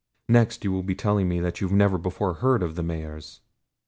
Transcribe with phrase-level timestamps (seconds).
[0.27, 3.41] Next you will be telling me that you never before heard of the Mahars!"